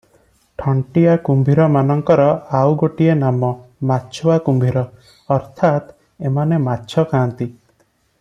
[0.59, 2.23] ଥଣ୍ଟିଆକୁମ୍ଭୀର ମାନଙ୍କର
[2.59, 3.51] ଆଉ ଗୋଟିଏ ନାମ
[3.91, 4.85] ମାଛୁଆ କୁମ୍ଭୀର,
[5.37, 5.93] ଅର୍ଥାତ୍
[6.31, 7.51] ଏମାନେ ମାଛଖାଆନ୍ତି।